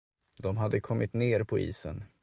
De 0.43 0.57
hade 0.57 0.79
kommit 0.79 1.13
ned 1.13 1.47
på 1.47 1.59
isen. 1.59 2.05